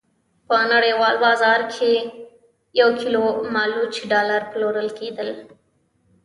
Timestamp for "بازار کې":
1.25-1.91